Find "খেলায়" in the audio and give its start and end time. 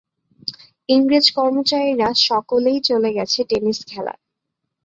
3.85-4.21